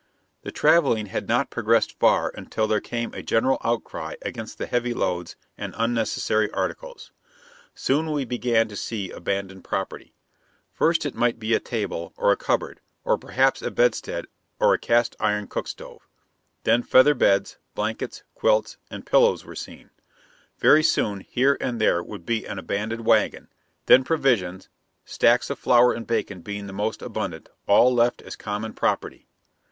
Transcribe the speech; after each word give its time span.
The 0.41 0.49
traveling 0.51 1.05
had 1.05 1.27
not 1.27 1.51
progressed 1.51 1.99
far 1.99 2.31
until 2.35 2.65
there 2.65 2.81
came 2.81 3.13
a 3.13 3.21
general 3.21 3.59
outcry 3.63 4.15
against 4.23 4.57
the 4.57 4.65
heavy 4.65 4.95
loads 4.95 5.35
and 5.59 5.75
unnecessary 5.77 6.49
articles. 6.49 7.11
Soon 7.75 8.11
we 8.11 8.25
began 8.25 8.67
to 8.69 8.75
see 8.75 9.11
abandoned 9.11 9.63
property. 9.63 10.15
First 10.73 11.05
it 11.05 11.13
might 11.13 11.37
be 11.37 11.53
a 11.53 11.59
table 11.59 12.15
or 12.17 12.31
a 12.31 12.35
cupboard, 12.35 12.81
or 13.03 13.15
perhaps 13.15 13.61
a 13.61 13.69
bedstead 13.69 14.25
or 14.59 14.73
a 14.73 14.79
cast 14.79 15.15
iron 15.19 15.45
cookstove. 15.47 15.99
Then 16.63 16.81
feather 16.81 17.13
beds, 17.13 17.59
blankets, 17.75 18.23
quilts, 18.33 18.77
and 18.89 19.05
pillows 19.05 19.45
were 19.45 19.53
seen. 19.53 19.91
Very 20.57 20.81
soon, 20.81 21.19
here 21.19 21.59
and 21.61 21.79
there 21.79 22.01
would 22.01 22.25
be 22.25 22.47
an 22.47 22.57
abandoned 22.57 23.05
wagon; 23.05 23.49
then 23.85 24.03
provisions, 24.03 24.67
stacks 25.05 25.51
of 25.51 25.59
flour 25.59 25.93
and 25.93 26.07
bacon 26.07 26.41
being 26.41 26.65
the 26.65 26.73
most 26.73 27.03
abundant 27.03 27.49
all 27.67 27.93
left 27.93 28.23
as 28.23 28.35
common 28.35 28.73
property. 28.73 29.27